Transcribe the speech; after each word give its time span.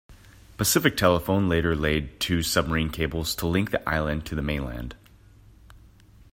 Pacific 0.57 0.97
Telephone 0.97 1.47
later 1.47 1.75
laid 1.75 2.19
two 2.19 2.41
submarine 2.41 2.89
cables 2.89 3.35
to 3.35 3.45
link 3.45 3.69
the 3.69 3.87
island 3.87 4.25
to 4.25 4.33
the 4.33 4.41
mainland. 4.41 4.95